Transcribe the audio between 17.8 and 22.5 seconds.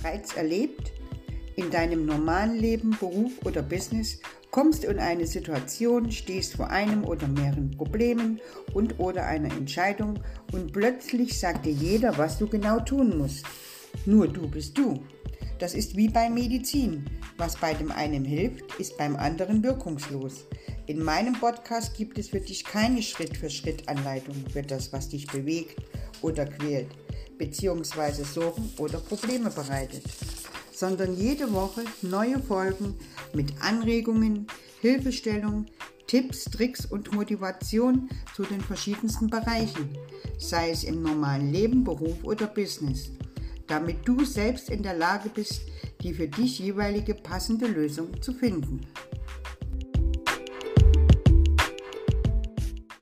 einen hilft, ist beim anderen wirkungslos. In meinem Podcast gibt es für